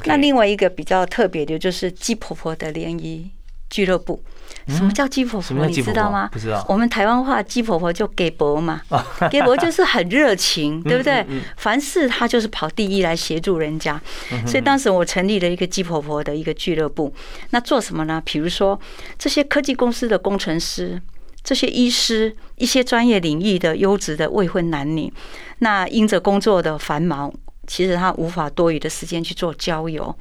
[0.06, 3.32] 那另外一个比较特别的，就是鸡婆婆的联谊
[3.70, 4.24] 俱乐部。
[4.68, 5.66] 什么叫鸡婆婆？
[5.66, 6.30] 你知道吗？
[6.32, 6.66] 不知道。
[6.70, 8.82] 我们台湾话鸡婆婆就给伯嘛，
[9.32, 11.26] 给伯就是很热情， 对不对？
[11.58, 14.00] 凡事他就是跑第一来协助人家。
[14.46, 17.14] 所以当时我成立了一个鸡婆婆的一个俱乐部。
[17.50, 18.22] 那做什么呢？
[18.26, 18.80] 比如说
[19.18, 21.02] 这些科技公司的工程师、
[21.44, 25.12] 这些医师、一些专业领域的优质的未婚男女，
[25.60, 27.32] 那因着工作的繁忙，
[27.66, 30.16] 其实他无法多余的时间去做交友。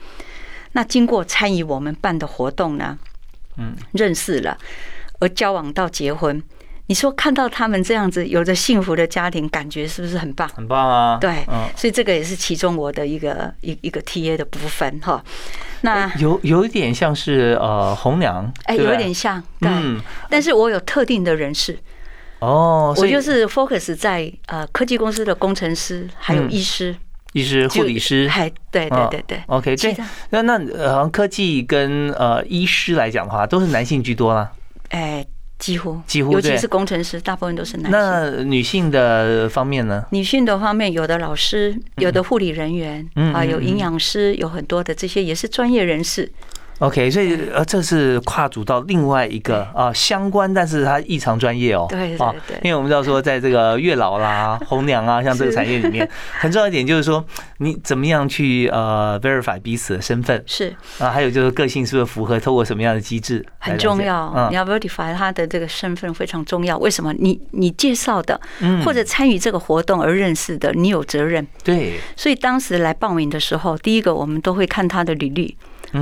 [0.72, 2.98] 那经过参与我们办的活动呢？
[3.58, 4.56] 嗯，认识了，
[5.20, 6.42] 而交往到结婚，
[6.86, 10.48] 你说看到他们这样子有着幸福的家庭，感觉是不是很棒？
[10.48, 11.18] 很棒啊！
[11.20, 11.44] 对，
[11.76, 15.22] 所以这个也是其中我的一个一一个 T A 的部分哈。
[15.82, 19.70] 那有有一点像是呃红娘，哎，有一点像，对。
[20.30, 21.78] 但是我有特定的人士
[22.38, 26.96] 哦，我就是 focus 在呃科技公司的工程师还有医师。
[27.38, 29.96] 医师、护理师，还对对对对，OK，这
[30.30, 34.50] 那那呃，科技跟呃医师来讲的话，都是男性居多啦。
[34.90, 35.24] 哎，
[35.58, 37.92] 几乎几乎，尤其是工程师，大部分都是男性。
[37.92, 40.04] 那女性的方面呢？
[40.10, 46.30] 女性的方面，有的老师，有的护理人员，啊，有营养师，有很多的这些也是专业人士。
[46.78, 51.86] OK，所以呃，这是跨组到另外一个啊相关，但是它异常专业哦。
[51.88, 52.56] 对对对。
[52.62, 57.24] 因为我们知道说，在这个月老啦、 红娘啊，像这个产业里面， 很重要一点就是说，
[57.58, 64.48] 你怎么样去呃 verify 彼此的身份是啊，还有就是个性是不是符合，透过什么样的机制很重要。
[64.50, 66.78] 你要 verify 他的这个身份非常重要。
[66.78, 67.12] 为什么？
[67.18, 68.40] 你你介绍的
[68.84, 71.44] 或者参与这个活动而认识的，你有责任。
[71.64, 71.98] 对。
[72.14, 75.56] 所以当时来报名的时候，第一个我们都会看他的履历。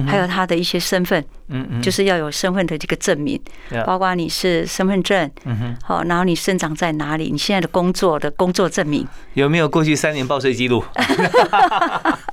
[0.06, 3.40] 还有他的一些身份，嗯嗯，就是要有身份的这个证明，
[3.84, 10.84] 包括你是身份证，嗯哼，好，然后你生长在哪里，你现在的工作的工作证明，有没有过去三年报税记录？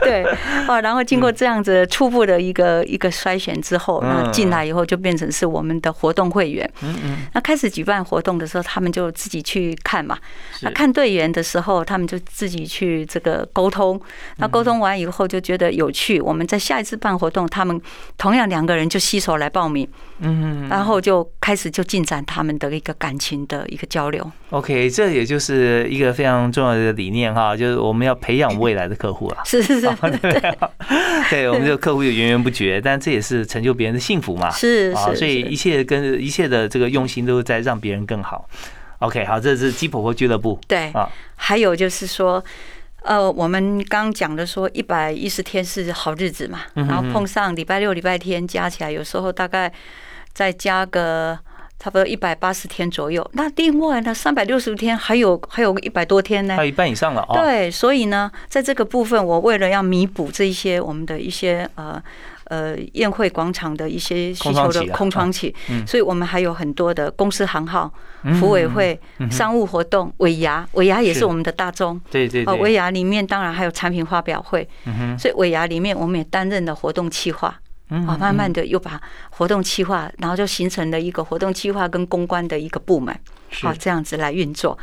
[0.04, 0.24] 对，
[0.66, 6.68] 哦，然后经过这样子初步的一个一个筛选之后，那进来以后就变成是我们的活动会员。
[6.82, 7.16] 嗯嗯。
[7.34, 10.16] 那开始举办活动的时候，他们就自己去看嘛。
[10.62, 14.00] 那看队员的时候，他们就自己去这个沟通。
[14.36, 17.80] 那沟通完以后就觉得有趣，我们在下一次办活动，他们
[18.16, 19.86] 同样两个人就携手来报名。
[20.20, 20.68] 嗯。
[20.68, 24.30] 然后就开始就进展他们的一个感情的一个交流。
[24.50, 29.42] OK，这也就是一个非常重要的理念哈，就是我们要培养未来的客户啊。
[29.46, 29.89] 是是是。
[30.20, 30.52] 对，
[31.30, 34.50] 对 我们这个客户就源源不绝，但这也是成就别人的幸福嘛。
[34.50, 38.48] 是啊，所以一切跟一切的这个用心都是在让别人更好。
[38.98, 40.60] OK，好，这是鸡婆婆俱乐部。
[40.68, 42.44] 对啊，还有就是说，
[43.02, 49.72] 呃，我们刚讲的说一百一十天是好日子嘛，然后碰上礼拜六、礼拜天加起来，有时候大概
[50.34, 51.38] 再加个
[51.80, 53.26] 差不多一百八十天左右。
[53.32, 57.40] 那另外呢，三百六十天还有还有一百多天呢还，有一半以上了哦。
[57.40, 62.00] 对，所以呢，在这个部分，我为了要弥补这一些我们的一些呃
[62.44, 65.54] 呃宴会广场的一些需求的空窗期
[65.86, 67.90] 所以我们还有很多的公司行号、
[68.38, 71.96] 服委会、商务活动、尾牙，尾牙也是是我们的大宗。
[71.96, 74.68] 哦，对对对，尾牙里面当然还有产品发表会，
[75.18, 77.58] 所以尾牙里面我们也担任了活动企划。
[77.90, 79.00] 嗯啊，慢慢的又把
[79.30, 83.14] 活动计划，然后就形成了一个活动计划跟公关的一个部门，
[83.50, 84.78] 是好这样子来运作。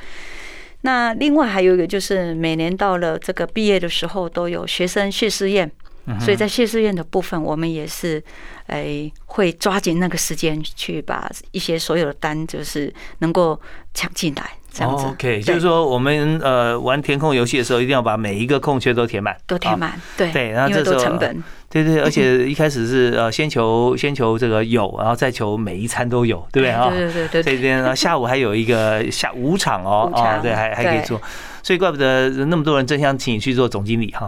[0.82, 5.70] 那另外还有一个就是每年到了这个毕业的时候，都有学生谢师宴，
[6.06, 8.24] 嗯所以在谢师宴的部分，我们也是
[8.68, 13.60] 诶会抓紧那个时间去把一些所有的单就是能够
[13.94, 15.06] 抢进来，这样子。
[15.06, 19.38] 哦 OK，就是说我们呃玩填空游戏的时候，一定要把每一个空缺都填满，啊。
[19.48, 26.72] 都填满，对对然后因为这时候都成本，对对，而且一开始是呃先求先求这个有，然后再求每一餐都有，对不对？
[26.72, 26.90] 啊？
[26.90, 27.44] 对对对对。
[27.44, 31.22] 这边呢，下午还有一个下 午场哦，哦，对，还还可以做，
[31.62, 34.26] 所以怪不得那么多人争相请你去做总经理哈，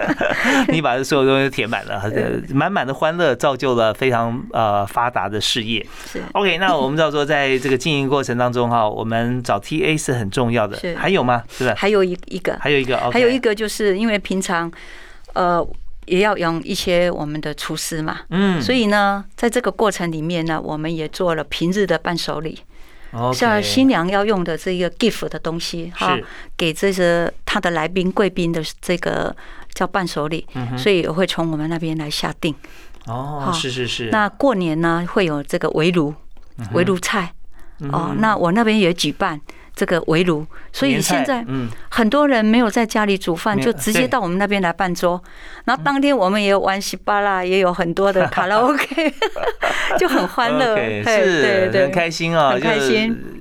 [0.68, 5.84] 你把所有东西都填满了，呃满满的欢乐造就了非常呃发达的事业。
[6.04, 6.22] 是。
[6.32, 10.76] OK，那我们知道说，在这个经营过程当中哈，我们找 TA 是很重要的。
[10.76, 11.42] 是，还有吗？
[11.48, 11.72] 是？
[11.72, 12.58] 还有一一个。
[12.60, 14.70] 还有一个还有一个就是因为平常，
[15.32, 15.66] 呃，
[16.08, 22.58] 也要用一些我们的厨师嘛，嗯，所以呢，在这个过程里面呢，我们也做了平日的伴手礼。
[23.32, 26.18] 像新娘要用的这个 gift 的东西哈，
[26.56, 29.34] 给这些他的来宾贵宾的这个
[29.72, 32.54] 叫伴手礼，嗯所以也会从我们那边来下定。
[33.06, 36.14] 哦，是是是，那过年呢会有这个围炉，
[36.72, 37.32] 围炉菜。
[37.92, 39.40] 哦，那我那边也举办。
[39.78, 45.22] 这个围炉，所以现在嗯，很多人没有在家里煮饭，就直接到我们那边来办桌。
[45.66, 49.14] 然后当天我们也有玩西巴拉，也有很多的卡拉 OK，
[49.96, 50.74] 就很欢乐。
[51.06, 53.37] 对对，很开心啊，很开心就是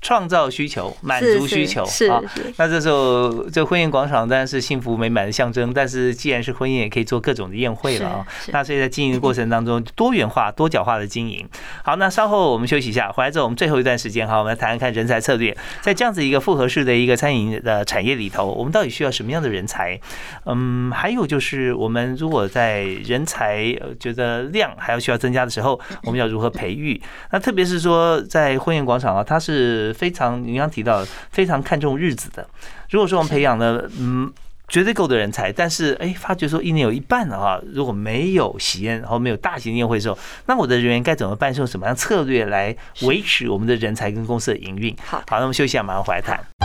[0.00, 2.20] 创造需求，满足需求是啊。
[2.34, 8.26] 是那这时候，这婚宴广场当然是幸福美满的象征，但是既然是婚宴，也可以做各种的宴会了啊。
[8.48, 11.46] 那所以在经营的过程当中，多元化、多角化的经营。
[11.82, 15.56] 好，那稍后我们休息一下，回来之后我们最后一段时间哈，我们来谈谈看人才策略。
[15.80, 19.98] 在这样子一个复合式的一个餐饮的产业里头，我们到底需要什么样的人才？
[20.46, 27.00] 嗯，还有就是我们如果在人才呃觉得量还要需要增加的时候，我们要如何培育？
[27.30, 32.46] 那特别是说在婚宴广场啊，它是非常你刚刚提到非常看重日子的。
[32.90, 34.32] 如果说我们培养了嗯。
[34.70, 41.54] 绝对够的人才，但是哎，发觉说一年有一半的话，如果没有喜宴，然后没有大型宴会的时候，那我的人员该怎么办？
[41.54, 44.94] 是用什么样策略来维持我们的人才跟公司的营运？
[45.02, 46.57] 好好，那我们休息一下，马上回来谈。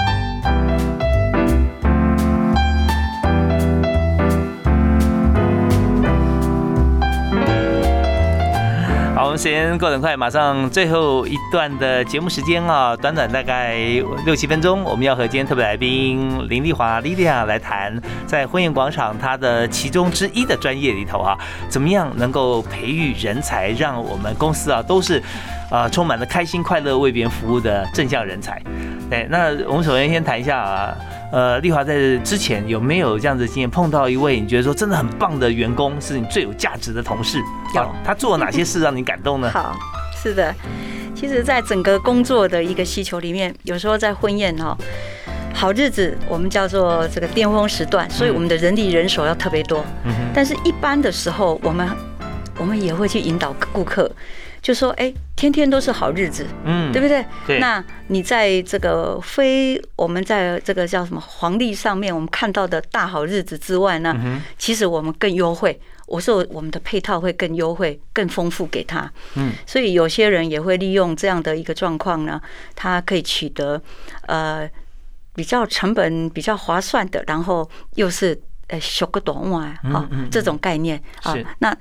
[9.34, 13.76] 们时间过得很快，马上最后一段的节目时间啊，短短大概
[14.28, 21.36] 六七分钟，我们要和今天特别来宾林丽华 Lilia 来谈，在婚宴广场它的其中之一的专业里头啊，
[21.68, 25.20] 怎么样能够培育人才，让我们公司啊都是
[25.72, 28.62] 啊充满了开心快乐为别人服务的正向人才。
[29.10, 30.96] 对，那我们首先先谈一下啊。
[31.34, 33.68] 呃，丽华在之前有没有这样子的经验？
[33.68, 37.40] 碰到一位你觉得说真的很棒的员工，是你最有价值的同事？
[37.74, 39.50] 有啊他做了哪些事让你感动呢？
[39.52, 39.76] 好，
[40.16, 40.54] 是的。
[41.16, 44.78] 其实，在整个工作的一个需求里面，有时候在婚宴哈，
[45.56, 49.84] 好日子我们叫做这个巅峰时段，所以我们的人力人手要特别多。
[50.04, 51.90] 嗯哼，但是，一般的时候，我们
[52.60, 54.12] 我们也会去引导顾客，
[54.64, 57.24] 就说：“哎，天天都是好日子，嗯对不对？
[57.46, 65.80] 对那你在这个非我们在这个叫什么黄历上面我们看到的大好日子之外呢，嗯，其实我们更优惠。
[66.06, 69.12] 我说我们的配套会更优惠、更丰富给他。
[69.36, 72.42] 嗯，所以有些人也会利用这样的一个状况呢，
[72.74, 73.82] 他可以取得
[74.28, 74.70] 呃
[75.36, 81.36] 比较成本比较划算的，然后又是呃修个短袜啊嗯嗯这种概念啊。
[81.60, 81.76] 那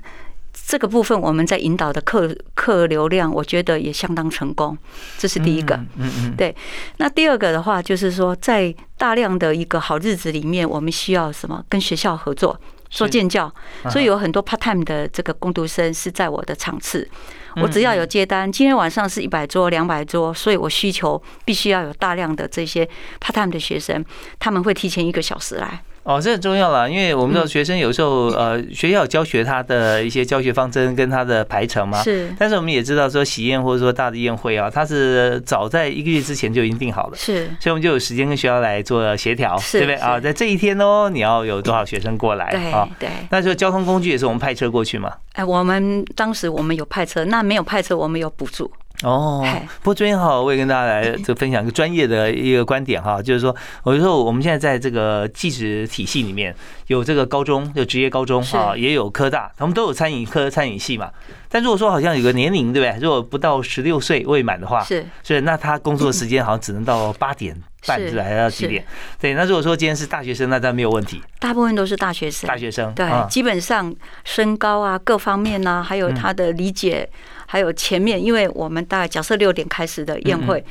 [0.65, 4.77] 这个部分我们在引导的客客流量，我觉得也相当成功，
[5.17, 5.75] 这是第一个。
[5.75, 6.55] 嗯嗯嗯，对，
[6.97, 11.63] 那第二个的话，就是说，在大量的一个好日子里面，我们需要什么？
[11.67, 13.45] 跟学校合作做是建教，
[13.83, 17.07] 啊所以有很多 part time 的这个工读生是在我的场次。
[17.55, 22.83] 嗯我只要有接单，今天晚上是一百桌、两百桌，所以我需求必须要有大量的这些
[23.19, 24.03] part time 的学生，
[24.39, 25.83] 他们会提前一个小时来。
[26.03, 32.03] 哦，这很重要了，因为我们知道嗯学生有时候呃，学校教学他的一些教学方针跟他的排程嘛。
[32.03, 37.15] 是但是我们也知道说喜宴或者说大的宴会啊，它是早在一个月之前就已经定好了。
[37.15, 40.19] 是所以我们就有时间跟学校来做协调，是对不对啊？
[40.19, 42.87] 在这一天哦，你要有多少学生过来啊？
[42.99, 43.09] 对。
[43.29, 45.09] 那就交通工具也是我们派车过去嘛。
[45.33, 48.69] 哎，我们当时我们有派车，那没有派车，我们有补助。
[49.03, 49.45] 哦，
[49.81, 56.55] 不过这边哈，我也跟大家来这分享一个专业的一个观点哈， 就是说，我就说我们现在在这个技职体系里面
[56.87, 61.11] 有这个高中，有职业高中是哈，也有科大，他们都有餐饮科、餐饮系嘛。
[61.53, 62.99] 但如果说好像有个年龄，对不对？
[62.99, 67.55] 如果不到十六岁未满的话，是所以那他工作时间好像只能到八点
[67.85, 68.19] 半，是？
[68.19, 68.83] 还要几点？
[69.19, 71.21] 对，那如果说今天是大学生，那当然没有问题。
[71.37, 72.57] 大部分都是大学生大。
[72.57, 77.07] 学生对啊，基本上身高啊各方面啊、还有嗯他的理解，
[77.45, 80.65] 还有前面，因为我们大概假设六点开始的宴会，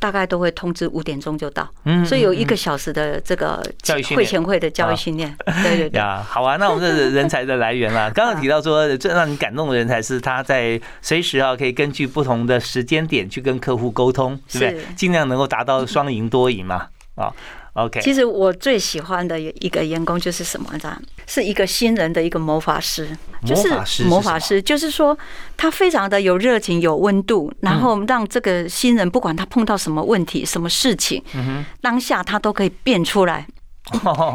[0.00, 5.32] 大概都会通知五点钟就到，嗯所以有一个小时的这个教育会前会的教育训练。
[5.62, 8.10] 对对对，呀，好啊，那我们这是人才的来源啦。
[8.16, 14.94] 刚刚提到说，最让你感动的人才是他在随时啊，可以根据不同的时间点去跟客户沟通，对不对是？
[14.96, 16.88] 尽量能够达到双赢多赢嘛。
[17.16, 17.30] 啊
[17.74, 21.00] ，OK，其实我最喜欢的一个员工就是什么呢？
[21.26, 23.08] 是一个新人的一个魔法师，
[23.46, 25.16] 就是魔法师就是说
[25.56, 33.46] 他非常的有热情、有温度，然后让这个新人不管他碰到什么问题、什么事情，嗯当下他都可以变出来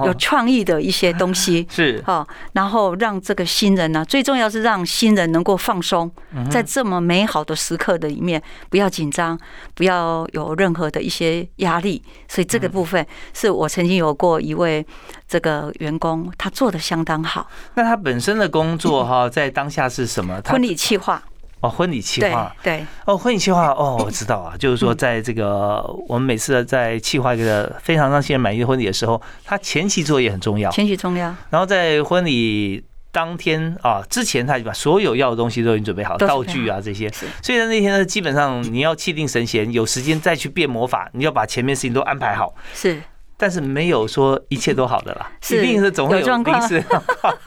[0.05, 1.65] 有创意的一些东西。
[1.71, 9.39] 是哦，然后让这个新人呢，最重要是让新人能够放松，嗯在这么美好的时刻的里面，不要紧张，
[9.73, 12.01] 不要有任何的一些压力。
[12.27, 14.85] 所以这嗯个部分是我曾经有过一位
[15.27, 20.41] 这个员工，他做的相当好，那他本身的工作哈，在当下是什么？
[20.45, 21.21] 婚礼企划，
[21.65, 30.69] 哦，婚礼企划对哦，婚礼企划哦，我知道啊，就是说在这个我们每次在企划一个非常让新人满意的婚礼的时候，他前期做也很重要。
[30.71, 37.09] 前期重要，然后在婚礼当天啊之前，他就把所有要的东西都已经准备好，道具啊这些。
[37.41, 42.53] 所以在那天呢，基本上你要气定神闲，有时间再去变魔法，你要把前面事情都安排好。
[42.73, 43.01] 是
[43.37, 46.81] 但是没有说一切都好的啦，一定是总会有临时。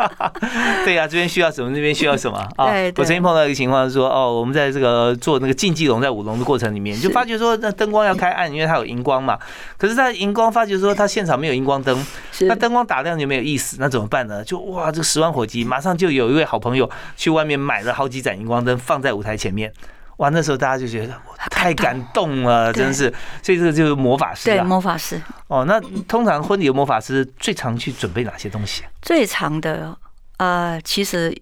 [0.84, 2.66] 对呀、这边需要什么，那边需要什么啊？
[2.96, 9.38] 我曾经碰到一个情况是说，哦，我们在这个做那个竞技龙在舞龙的过程里面，就发觉说那灯光要开暗，因为它有荧光嘛。
[9.76, 12.06] 可是它荧光发觉说它现场没有荧光灯，
[12.40, 14.44] 那灯光打亮就没有意思，那怎么办呢？
[14.44, 19.72] 就哇，这个十万火急，马上就有一位好朋友去外面买了好几盏荧光灯放在舞台前面。
[20.18, 22.84] 哇，那时候大家就觉得我太感动了，对。
[22.84, 23.12] 真的是，
[23.42, 24.62] 所以这个就是魔法师对啊。
[24.62, 25.20] 魔法师。
[25.48, 28.90] 哦，那通常婚礼的魔法师最常去准备哪些东西啊？
[29.02, 29.96] 最常的
[30.36, 31.36] 呃，其实。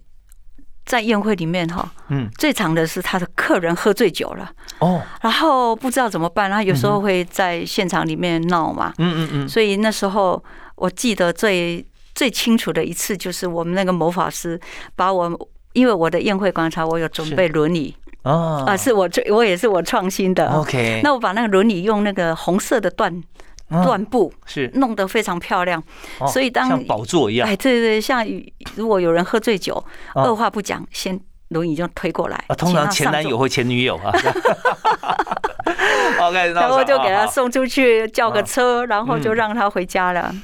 [0.87, 4.49] 在宴会里面哈，嗯，最常的是他的客人喝醉酒了，
[4.79, 10.41] 哦，然后不知道怎么办，然后有时候会在现场里面闹嘛，嗯嗯嗯，所以那时候
[10.77, 14.61] 我记得最最清楚的一次，就是我们那个魔法师
[14.95, 15.29] 把我，
[15.73, 17.93] 因为我的宴会广场我有准备轮椅
[18.27, 20.47] 哦啊，是我最我也是我创新的。
[20.47, 20.61] 啊。
[20.61, 23.23] OK，那我把那个轮椅用那个红色的缎
[23.71, 23.83] 嗯。
[23.85, 25.83] 缎布是，弄得非常漂亮，
[26.21, 27.49] 哦所以当像宝座一样。
[27.49, 28.27] 哎，对对对，像
[28.75, 29.75] 如果有人喝醉酒，
[30.15, 30.25] 哦。
[30.25, 31.19] 二话不讲，先
[31.49, 34.13] 轮椅就推过来啊，，通常前男友或前女友啊。
[36.19, 40.35] OK，然后就给他送出去，叫个啊车，然后就让他回家了。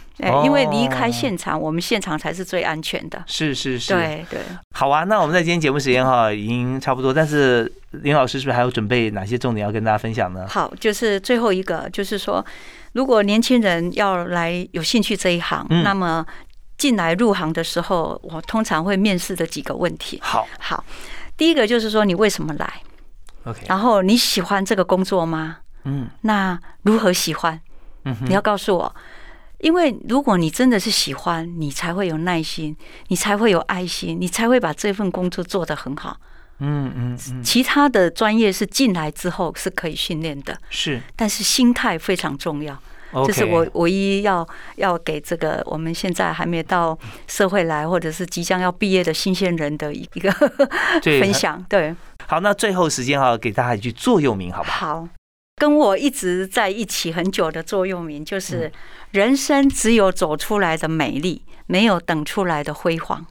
[0.45, 3.23] 因为离开现场，我们现场才是最安全的。
[3.27, 4.41] 是是是，对对，
[4.73, 5.05] 好啊。
[5.05, 10.47] 那我们在今天节目时间哈已经差不多，但是林老师是不是还有准备哪些重点要跟大家分享呢？
[10.49, 12.45] 好，就是最后一个，就是说，
[12.93, 16.25] 如果年轻人要来有兴趣这一行，嗯那么
[16.83, 20.19] 进来入行的时候，我通常会面试的几个问题。
[20.21, 20.85] 好好，
[21.37, 22.83] 第一个就是说你为什么来
[23.45, 25.59] ，，OK，然后你喜欢这个工作吗？
[25.85, 27.61] 嗯那如何喜欢？
[28.05, 28.93] 嗯你要告诉我，
[29.59, 32.77] 因为如果你真的是喜欢，你才会有耐心，
[33.07, 36.17] 你才会有爱心，你才会把这份工作做得很好。
[36.59, 42.77] 嗯嗯嗯，其他的专业是进来之后是可以训练的，是但是心态非常重要。
[43.27, 44.47] 这是我唯一要
[44.77, 50.33] 要给这个我们现在还没到社会来，或者是即将要毕业的新鲜人的一一个
[51.03, 51.65] 分享。
[51.69, 51.95] 对，
[52.27, 52.41] 好。
[52.41, 55.01] 那最后时间哈，给大家一句座右铭，好不好？
[55.01, 55.09] 好，
[55.57, 58.73] 跟我一直在一起很久的座右铭就是：嗯
[59.13, 63.27] 人生只有走出来的美丽，没有等出来的辉煌。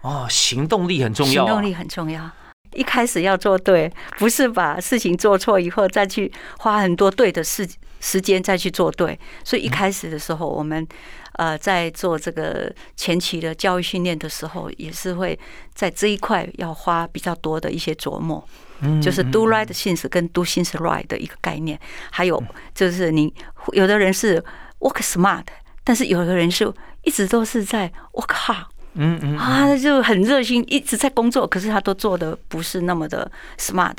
[0.00, 2.28] 哦，行动力很重要、啊，行动力很重要。
[2.74, 7.68] 一开始要做对，不是把事情做错以后再去花很多对的事
[8.00, 9.18] 时间再去做对。
[9.44, 10.86] 所以一开始的时候，我们
[11.34, 15.38] 呃在做这个前期的教育训练的时候，也是会
[15.74, 18.42] 在这一块要花比较多的一些琢磨，
[18.80, 21.78] 嗯就是 do right things 跟 do things right 的一个概念。
[22.10, 22.42] 还有
[22.74, 23.32] 就是你
[23.72, 24.42] 有的人是
[24.80, 25.44] work smart，
[25.84, 28.64] 但是有的人是一直都是在 work hard。
[28.94, 33.96] 嗯嗯啊，他就很热心，一直在工作，可是他都做的不是那么的 smart。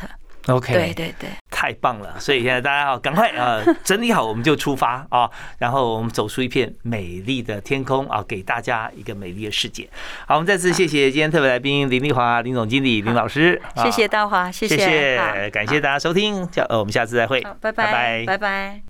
[0.47, 9.87] ，OK，对对对，太棒了，所以现在大家好赶快啊， 整理好我们就出发啊，然后我们走出一片美丽的天空啊，给大家一个美丽的世界。
[10.27, 18.81] 好，我们再次谢谢今天特别来宾林丽华林总经理林老师，谢谢大华，谢谢谢，感谢大家收听，叫呃，我们下次再会，拜拜，拜拜。